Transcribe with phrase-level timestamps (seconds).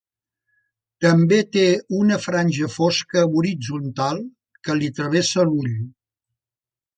[1.05, 1.65] També té
[1.97, 4.23] una franja fosca horitzontal
[4.69, 5.71] que li travessa l'ull.